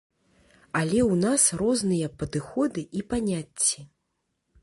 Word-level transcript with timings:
Але 0.79 0.99
ў 1.11 1.15
нас 1.25 1.43
розныя 1.61 2.07
падыходы 2.23 2.81
і 3.01 3.03
паняцці. 3.13 3.79